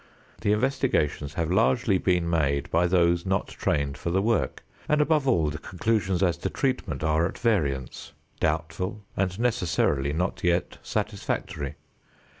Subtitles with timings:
[0.41, 5.27] The investigations have largely been made by those not trained for the work, and above
[5.27, 11.75] all the conclusions as to treatment are at variance, doubtful and necessarily not yet satisfactory.